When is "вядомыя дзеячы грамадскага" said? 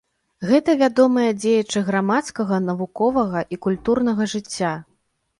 0.77-2.57